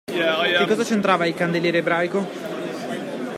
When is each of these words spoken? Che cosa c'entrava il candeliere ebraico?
Che 0.03 0.65
cosa 0.67 0.83
c'entrava 0.83 1.27
il 1.27 1.35
candeliere 1.35 1.77
ebraico? 1.77 2.25